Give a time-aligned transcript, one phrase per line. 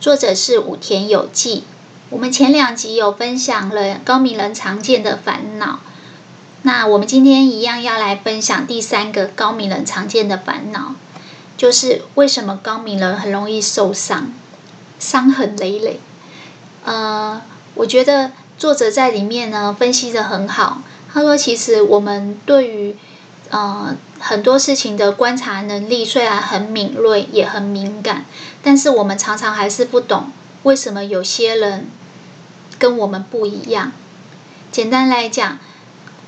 [0.00, 1.64] 作者是武田有纪。
[2.10, 5.80] 我们前两集有分享了高明人常见的烦恼，
[6.62, 10.94] 那我们今天一样要来分享第三个高明人常见的烦恼，
[11.56, 14.32] 就是为什么高明人很容易受伤，
[15.00, 15.98] 伤痕累累。
[16.84, 17.42] 呃，
[17.74, 20.80] 我觉得作者在里面呢分析得很好。
[21.12, 22.96] 他说，其实我们对于
[23.50, 28.24] 呃，很多事情的观察能力虽然很敏锐，也很敏感，
[28.68, 30.30] 但是我们常常还是不懂
[30.64, 31.88] 为什么有些人
[32.78, 33.92] 跟我们不一样。
[34.70, 35.58] 简单来讲，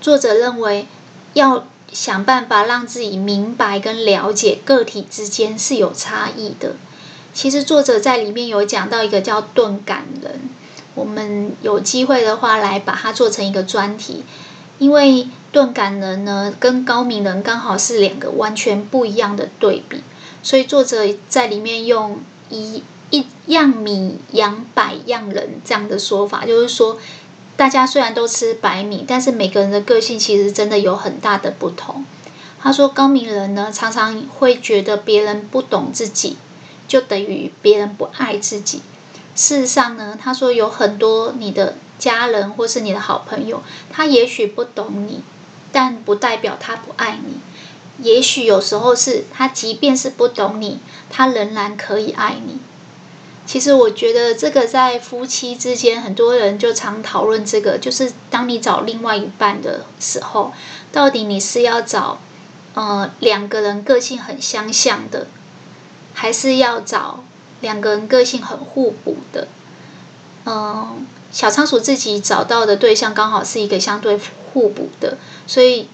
[0.00, 0.86] 作者认为
[1.34, 6.76] 要想办法让自己明白跟了解个体之间是有差异的。
[7.34, 10.40] 其实作者在里面有讲到一个叫钝感人，
[10.94, 14.24] 我们有机会的话来把它做成一个专题，
[14.78, 15.28] 因为。
[15.52, 20.00] 钝感人呢，跟高敏人刚好是两个完全不一样的对比，
[20.44, 26.98] 所以作者在里面用一一样米养百样人这样的说法，就是说，
[27.56, 32.04] 大家虽然都吃白米，但是每个人的个性其实真的有很大的不同。
[32.60, 36.36] 他说，高明人呢，常常会觉得别人不懂自己，
[36.86, 38.82] 就等于别人不爱自己。
[39.34, 45.22] 事实上呢，他说有很多你的家人或是你的好朋友，他也许不懂你。
[45.72, 47.34] 但不代表他不爱你，
[48.02, 52.58] 也许有时候是他，即便是不懂你，他仍然可以爱你。
[53.46, 60.52] 其实我觉得这个在夫妻之间，很多人就常讨论这个，就是当你找另外一半的时候，
[60.92, 62.20] 到底你是要找
[62.74, 65.26] 呃两个人个性很相像的，
[66.14, 67.24] 还是要找
[67.60, 69.48] 两个人个性很互补的？
[70.46, 74.18] 嗯、小仓鼠自己找到的对象刚好是一个相对
[74.52, 75.18] 互补的。
[75.46, 75.88] 所以，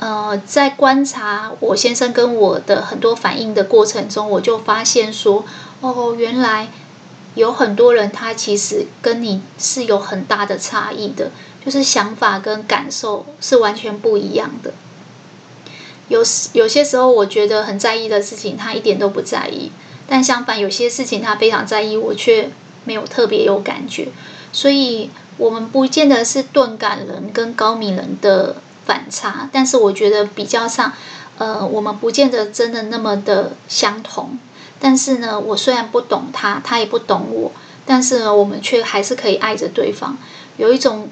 [0.00, 5.44] 呃，在观察我先生跟我的很多反应的过程中，我就发现说，
[5.80, 6.68] 哦，原来
[7.34, 11.32] 有很多人他其实跟你是有很大的差异的，
[11.64, 14.72] 就是想法跟感受是完全不一样的。
[16.06, 16.22] 有
[16.52, 19.72] 有些时候我觉得很在意的事情，他一点都不在意；
[20.06, 22.50] 但相反，有些事情他非常在意，我却
[22.84, 24.08] 没有特别有感觉。
[24.52, 28.54] 所以，我们不见得是钝感人跟高敏人的。
[28.88, 30.94] 反差，但是我觉得比较上，
[31.36, 34.38] 呃，我们不见得真的那么的相同。
[34.80, 37.52] 但是呢，我虽然不懂他，他也不懂我，
[37.84, 40.16] 但是呢，我们却还是可以爱着对方。
[40.56, 41.10] 有一种，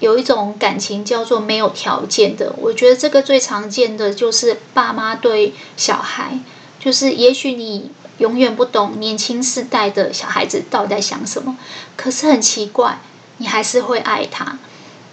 [0.00, 2.52] 有一种感情叫做没有条件的。
[2.58, 6.40] 我觉得这个最常见的就是爸妈对小孩，
[6.80, 11.56] 就是也许你永远不懂年轻世代的小孩子到底在想什么，
[11.96, 12.98] 可是很奇怪，
[13.36, 14.58] 你还是会爱他，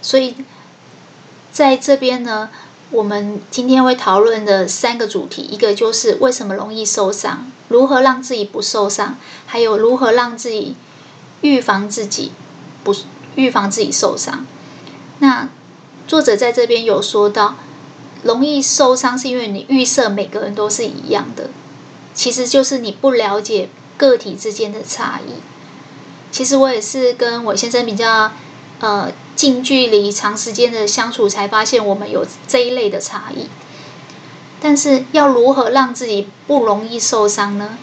[0.02, 0.36] 所以。
[1.52, 2.50] 在这边呢，
[2.92, 10.76] 我们今天会讨论的三个主题，一个就是为什么容易受伤，如何让自己不受伤，还有如何让自己
[11.42, 12.32] 预防自己
[12.84, 12.96] 不
[13.36, 14.46] 预防自己受伤。
[15.20, 15.50] 那
[16.08, 17.56] 作者在这边有说到，
[18.24, 21.50] 容易受伤是因为你预设每个人都是一样的，
[22.14, 25.42] 其实就是你不了解个体之间的差异。
[26.32, 28.32] 其实我也是跟我先生比较。
[28.82, 33.48] 呃，近距离、长时间的相处，才发现我们有这一类的差异。
[34.60, 37.78] 但是，要如何让自己不容易受伤呢？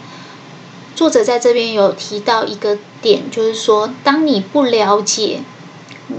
[0.95, 5.39] 作者在这边有提到一个点，就是说，当你不了解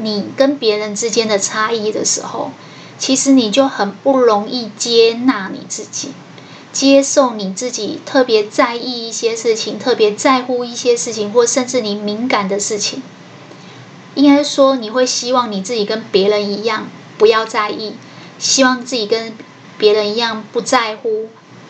[0.03, 2.51] 你跟别人之间的差异的时候，
[2.99, 6.09] 其实你就很不容易接纳你自己，
[6.73, 13.01] 接受你自己特别在意一些事情，特别在乎一些事情，或甚至你敏感的事情。
[14.19, 17.93] 应该说，你会希望你自己跟别人一样，不要在意；
[18.37, 19.33] 希望自己跟
[19.79, 21.29] 别人一样不在乎；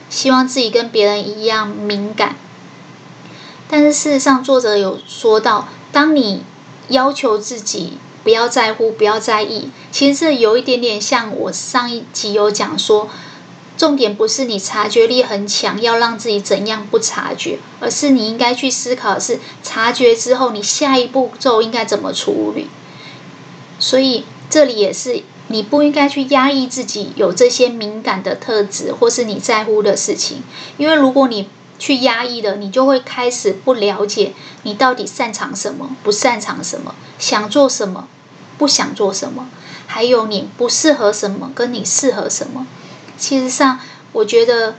[0.08, 2.36] 希望自己跟别人一样敏感。
[3.68, 6.42] 但是事实上，作者有说到，当你
[6.88, 13.10] 要求自己不要在乎、不要在意，其实这有一点点像我上一集有讲说。
[13.78, 22.68] 重点不是你察觉力很强，要让自己怎样不察觉，而是你应该去思考的是察觉之后，你下一步骤应该怎么处理。
[23.78, 30.42] 所以这里也是你不应该去压抑自己有这些敏感的特质或是你在乎的事情，
[30.76, 31.48] 因为如果你
[31.78, 34.32] 去压抑的，你就会开始不了解
[34.64, 38.08] 你到底擅长什么，不擅长什么，想做什么，
[38.58, 39.48] 不想做什么，
[39.86, 42.66] 还有你不适合什么，跟你适合什么。
[43.18, 43.80] 其实上，
[44.12, 44.76] 我觉得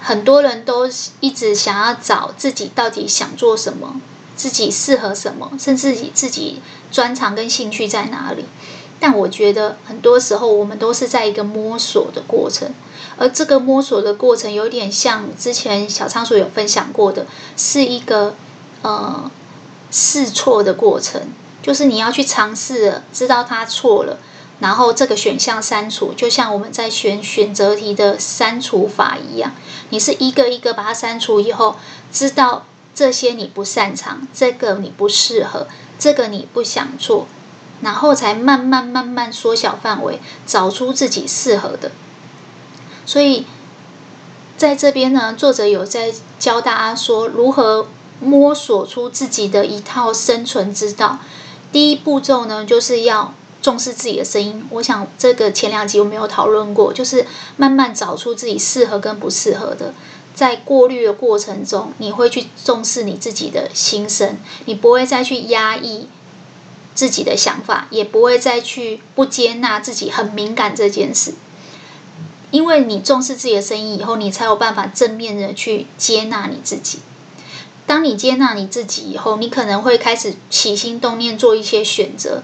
[0.00, 0.88] 很多人都
[1.20, 4.00] 一直想要找自己到底想做什么，
[4.36, 6.60] 自己适合什么，甚至自自己
[6.90, 8.44] 专长跟兴趣在哪里。
[8.98, 12.72] 但我觉得很多时候我们都是在一个摸索的过程，
[13.16, 17.26] 而这个摸索的过程有点像之前小仓鼠有分享过的，
[17.56, 18.34] 是一个
[18.82, 19.30] 呃
[19.90, 21.20] 试错的过程，
[21.62, 24.18] 就是你要去尝试，知道它错了。
[24.62, 29.50] 然后这个选项删除，就像我们在选选择题的删除法一样，
[29.90, 31.74] 你是一个一个把它删除以后，
[32.12, 32.64] 知道
[32.94, 35.66] 这些你不擅长，这个你不适合，
[35.98, 37.26] 这个你不想做，
[37.80, 41.90] 然后才慢慢慢慢缩小范围，找出自己适合的。
[43.04, 43.44] 所以
[44.56, 47.88] 在这边呢，作者有在教大家说如何
[48.20, 51.18] 摸索出自己的一套生存之道。
[51.72, 53.34] 第一步骤呢，就是要。
[53.62, 57.24] 重视自己的声音，我想这个前两集我没有讨论过，就是
[57.56, 59.94] 慢慢找出自己适合跟不适合的，
[60.34, 66.08] 在过滤的过程中，你会去重视你自己的心声，你不会再去压抑
[66.94, 71.34] 自己的想法，也不会再去不接纳自己很敏感这件事，
[72.50, 76.98] 因为你重视自己的声音以后，你才有办法正面的去接纳你自己。
[77.86, 82.42] 当你接纳你自己以后，你可能会开始起心动念做一些选择。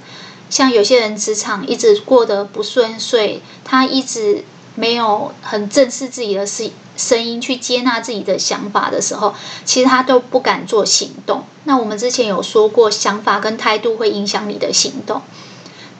[0.50, 9.34] 像有些人职场一直过得不顺遂，他一直没有很正视自己的声声音，去接纳自己的想法的时候，
[9.64, 11.44] 其实他都不敢做行动。
[11.64, 15.22] 那我们之前有说过，想法跟态度会影响你的行动。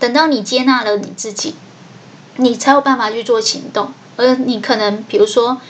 [0.01, 1.55] 等到你接纳了你自己，
[2.37, 3.93] 你才有办法去做行动。
[4.17, 5.61] 而你可能，比如说，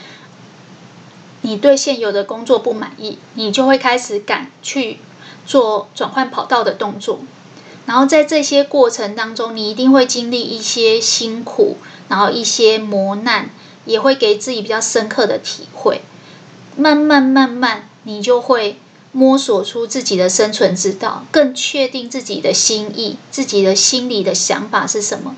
[1.41, 4.99] 你对现有的工作不满意，你就会开始敢去
[5.45, 7.19] 做转换跑道的动作。
[7.89, 11.77] 然后在这些过程当中，你一定会经历一些辛苦，
[12.07, 13.49] 然后一些磨难，
[13.83, 16.03] 也会给自己比较深刻的体会。
[16.77, 18.77] 慢慢慢慢，你就会
[19.11, 25.35] 摸索出自己的生存之道，更确定自己的心意，自己的心里的想法是什么，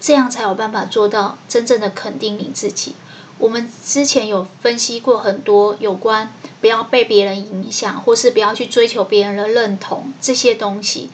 [0.00, 2.94] 这样才有办法做到真正的肯定你自己。
[3.36, 6.32] 我们之前有分析过很多有关
[6.62, 11.10] 不要被别人影响，或是不要去追求别人的认同这些东西。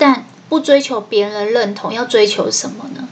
[0.00, 3.06] 但不追求别人的认同，要追求什么呢？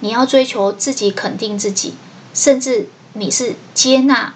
[0.00, 1.94] 你要追求自己肯定自己，
[2.34, 4.34] 甚至你是接纳、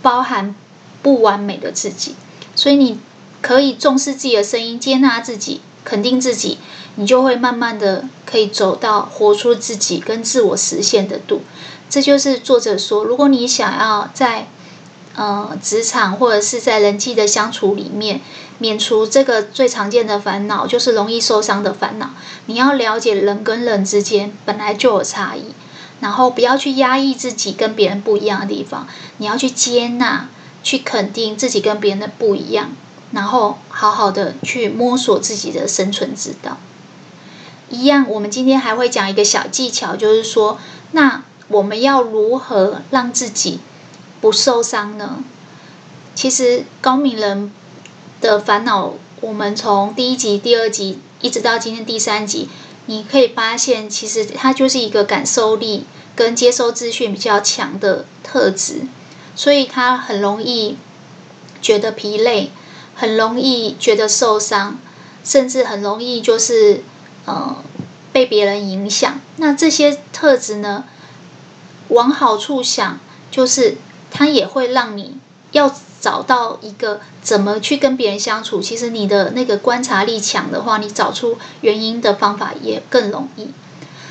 [0.00, 0.54] 包含
[1.02, 2.14] 不完美的自己。
[2.56, 2.98] 所以你
[3.42, 6.56] 可以重视自己的声音，接纳自己，肯定自己，
[6.94, 11.42] 你就会慢慢的可以走到活出自己跟自我实现的度。
[11.90, 14.48] 这就是作者说，如果你想要在
[15.14, 18.22] 呃职场或者是在人际的相处里面。
[18.58, 22.10] 免除这个最常见的烦恼，就是容易受伤的烦恼。
[22.46, 25.54] 你要了解人跟人之间本来就有差异，
[26.00, 28.86] 然后不要去压抑自己跟别人不一样的地方，
[29.18, 30.28] 你要去接纳、
[30.62, 32.70] 去肯定自己跟别人的不一样，
[33.10, 36.58] 然后好好的去摸索自己的生存之道。
[37.70, 40.58] 一样，我们今天还会讲一个小技巧，就是说，
[40.92, 43.58] 那我们要如何让自己
[44.20, 45.24] 不受伤呢？
[46.14, 47.50] 其实高敏人。
[48.24, 52.48] 的烦恼，我们从第一集、第二集一直到今天第三集，
[52.86, 55.84] 你可以发现，其实它就是一个感受力
[56.16, 58.86] 跟接收资讯比较强的特质，
[59.36, 60.78] 所以他很容易
[61.60, 62.50] 觉得疲累，
[62.94, 64.78] 很容易觉得受伤，
[65.22, 66.82] 甚至很容易就是
[67.26, 67.62] 呃
[68.10, 69.20] 被别人影响。
[69.36, 70.84] 那这些特质呢，
[71.88, 72.98] 往好处想，
[73.30, 73.76] 就是
[74.10, 75.18] 它也会让你
[75.52, 75.70] 要。
[76.04, 83.48] 找到一个怎么去跟别人相处，其实你的那个观察力强的话，你找出原因的方法也更容易。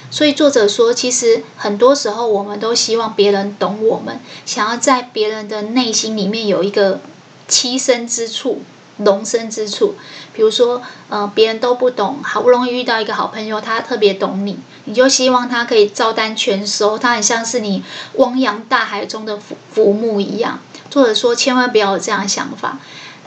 [0.09, 6.99] 所以作者说，其实很多时候我们都希望别人懂我们，想要在别人的内心里面有一个
[7.47, 8.63] 栖身之处、
[8.97, 9.93] 容身之处。
[10.33, 17.83] 比如说，呃，别人都不懂，好不容易遇到一个好朋友，他特别懂你，你就希望他可以照单全收，他很像是你
[18.15, 20.59] 汪洋大海中的浮浮木一样。
[20.93, 22.79] 或者说，千万不要有这样想法。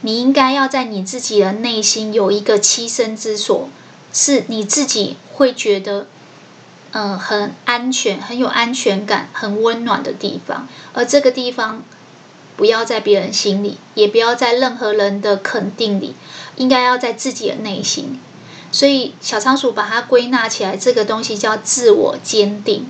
[0.03, 3.69] 你应该要在你自己的内心有一个栖身之所，
[4.13, 6.07] 是你自己会觉得，
[6.93, 10.69] 嗯、很安全、很有安全感、很温暖的地方。
[10.93, 11.83] 而这个地方，
[12.57, 16.15] 不要在别人心里，也不要在任何人的肯定里，
[16.57, 18.21] 应该要在自己的内心。
[18.71, 22.87] 所以，小仓鼠把它归纳起来，这个东西叫自我坚定。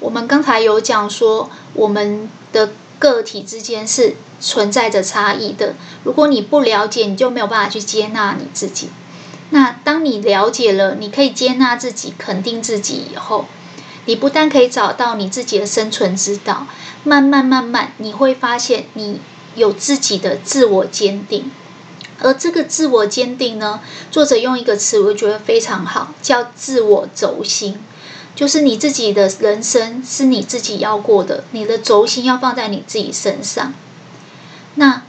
[0.00, 5.74] 我们刚才有讲说，我们的个体之间是存在着差异的。
[6.04, 8.90] 如果你不了解，你就没有办法去接纳你自己。
[9.50, 13.46] 那当你了解了，你可以接纳自己、肯定自己以后，
[14.06, 16.66] 你不但可以找到你自己的生存之道，
[17.04, 19.20] 慢慢慢慢，你会发现你
[19.54, 21.50] 有自己的自我坚定。
[22.20, 27.78] 而这个自我坚定呢，作者用一个词，我觉得非常好，叫自我轴心。
[28.34, 33.72] 就是你自己的人生是你自己要过的，你的轴心要放在你自己身上。
[34.74, 35.02] 那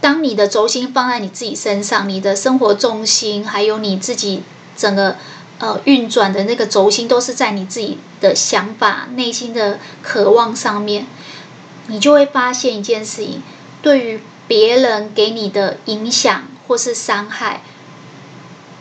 [0.00, 4.42] 当你的轴心放在你自己身上，你的生活重心还有你自己
[4.76, 5.16] 整个
[5.58, 11.06] 呃运转的那个轴心都是在你自己的想法、内心的渴望上面，
[11.86, 13.42] 你就会发现一件事情：
[13.80, 17.62] 对于别人给你的影响或是伤害，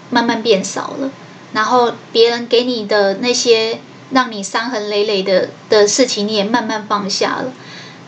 [0.09, 1.11] 慢慢变少了，
[1.53, 3.79] 然后别人给你的那些。
[4.11, 7.53] 让你伤痕累累的的事情，你也慢慢放下了。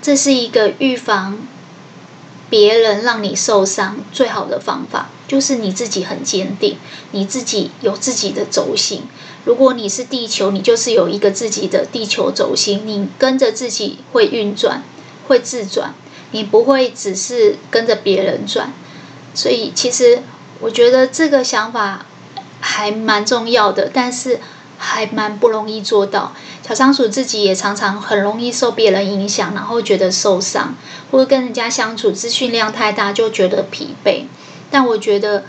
[0.01, 1.39] 这是一个预防
[2.50, 6.77] 别人让你受伤最好的方法，就是你自己很坚定，
[7.12, 9.03] 你自己有自己的轴心。
[9.45, 14.83] 如果你是地球，你就是有一个自己的地球轴心，你跟着自己会运转，
[15.27, 15.95] 会自转，
[16.31, 18.74] 你不会只是跟着别人转。
[19.33, 20.22] 所以，其实
[20.60, 22.05] 我觉得这个想法
[22.60, 24.41] 还蛮重要的，但是。
[24.84, 26.34] 还蛮不容易做到，
[26.68, 30.75] 小仓鼠自己也常常很容易受别人影响，然后觉得受伤，
[31.10, 34.24] 或者跟人家相处资讯量太大就觉得疲惫。
[34.70, 35.46] 但我觉得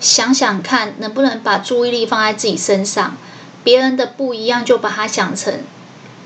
[0.00, 3.16] 想想看，能不能把注意力放在自己身上，
[3.62, 5.60] 别人的不一样就把它想成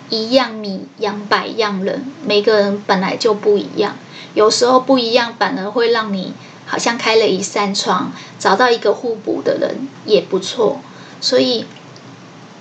[0.08, 3.96] 一样米养百样人，每个人本来就不一样，
[4.32, 6.32] 有时候不一样反而会让你
[6.64, 10.80] 好像开了一扇窗，找到一个互补的人也不错，
[11.20, 11.66] 所以。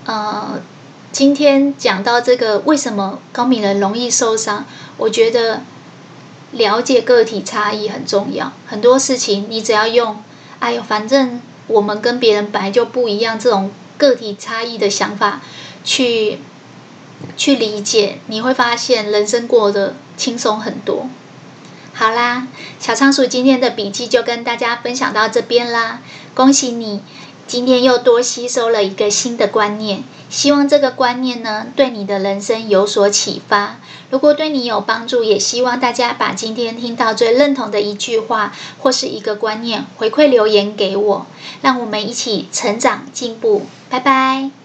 [0.05, 0.61] 呃，
[1.11, 4.65] 今天讲到这个，为什么高敏人容易受伤？
[4.97, 5.61] 我觉得
[6.51, 8.53] 了解个体差异很重要。
[8.67, 10.21] 很多事情你只要用
[10.59, 15.41] “哎呦，反正我们跟别人本来就不一样”这种个体差异的想法
[15.83, 16.39] 去
[17.35, 21.09] 去理解，你会发现人生过得轻松很多。
[21.93, 22.45] 好啦，
[22.79, 26.01] 小仓鼠今天的笔记就跟大家分享到这边啦，
[26.35, 27.01] 恭喜你！
[27.47, 33.77] 今天又多吸收了一个新的观念，希望这个观念呢，对你的人生有所启发。
[34.09, 41.25] 如果对你有帮助，也希望大家把今天听到最认同的一句话或是一个观念回馈留言给我，
[41.61, 43.67] 让我们一起成长进步。
[43.89, 44.64] 拜拜。